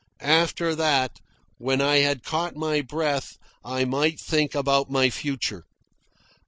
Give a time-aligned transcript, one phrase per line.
[0.23, 1.19] After that,
[1.59, 5.65] when I had caught my breath, I might think about my future.